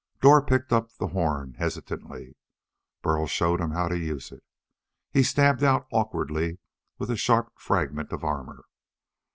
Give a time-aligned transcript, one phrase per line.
[0.19, 2.35] Dor picked up the horn hesitantly,
[3.03, 4.41] Burl showing him how to use it.
[5.11, 6.57] He stabbed out awkwardly
[6.97, 8.65] with the sharp fragment of armor.